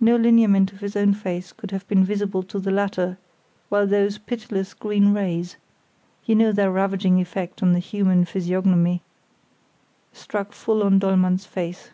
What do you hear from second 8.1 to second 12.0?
physiognomy—struck full on Dollmann's face.